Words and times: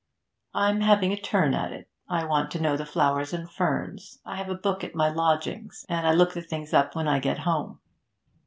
'I'm 0.55 0.81
having 0.81 1.11
a 1.11 1.15
turn 1.15 1.53
at 1.53 1.71
it. 1.71 1.87
I 2.09 2.25
want 2.25 2.49
to 2.53 2.59
know 2.59 2.75
the 2.75 2.87
flowers 2.87 3.33
and 3.33 3.47
ferns. 3.47 4.17
I 4.25 4.35
have 4.37 4.49
a 4.49 4.55
book 4.55 4.83
at 4.83 4.95
my 4.95 5.09
lodgings, 5.09 5.85
and 5.87 6.07
I 6.07 6.11
look 6.11 6.33
the 6.33 6.41
things 6.41 6.73
up 6.73 6.95
when 6.95 7.07
I 7.07 7.19
get 7.19 7.37
home.' 7.37 7.79